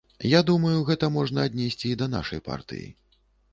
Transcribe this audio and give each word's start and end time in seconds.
Я 0.27 0.39
думаю, 0.47 0.71
гэта 0.87 1.09
можна 1.17 1.45
аднесці 1.51 1.85
і 1.93 1.99
да 2.01 2.09
нашай 2.17 2.43
партыі. 2.51 2.91